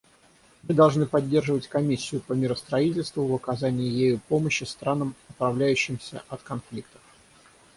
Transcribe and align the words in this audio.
Мы 0.63 0.73
должны 0.73 1.05
поддерживать 1.05 1.67
Комиссию 1.67 2.21
по 2.21 2.33
миростроительству 2.33 3.27
в 3.27 3.35
оказании 3.35 3.87
ею 3.87 4.19
помощи 4.29 4.63
странам, 4.63 5.13
оправляющимся 5.29 6.23
от 6.27 6.41
конфликтов. 6.41 7.01